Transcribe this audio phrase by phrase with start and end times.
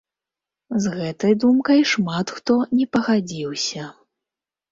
[0.83, 3.83] З гэтай думкай шмат хто не пагадзіўся.